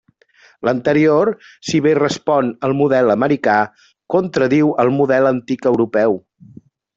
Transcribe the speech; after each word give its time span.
L'anterior, 0.67 1.29
si 1.71 1.81
bé 1.87 1.91
respon 1.99 2.49
al 2.69 2.73
model 2.79 3.15
americà, 3.17 3.59
contradiu 4.15 4.73
el 4.85 4.91
model 5.01 5.31
antic 5.35 5.69
europeu. 5.75 6.19